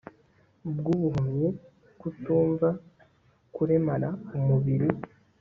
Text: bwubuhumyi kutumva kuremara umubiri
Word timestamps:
bwubuhumyi 0.77 1.47
kutumva 1.99 2.67
kuremara 3.55 4.09
umubiri 4.37 4.89